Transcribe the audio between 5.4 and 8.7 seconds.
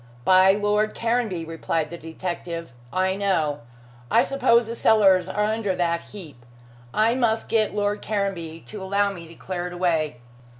under that heap. I must get Lord Caranby